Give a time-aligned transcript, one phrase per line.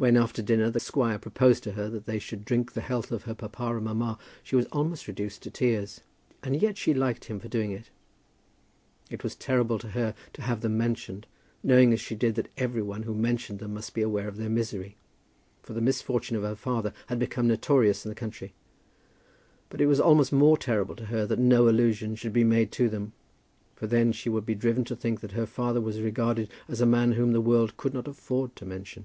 [0.00, 3.24] When after dinner the squire proposed to her that they should drink the health of
[3.24, 6.00] her papa and mamma, she was almost reduced to tears,
[6.42, 7.90] and yet she liked him for doing it.
[9.10, 11.26] It was terrible to her to have them mentioned,
[11.62, 14.48] knowing as she did that every one who mentioned them must be aware of their
[14.48, 14.96] misery,
[15.62, 18.54] for the misfortune of her father had become notorious in the country;
[19.68, 22.88] but it was almost more terrible to her that no allusion should be made to
[22.88, 23.12] them;
[23.76, 26.86] for then she would be driven to think that her father was regarded as a
[26.86, 29.04] man whom the world could not afford to mention.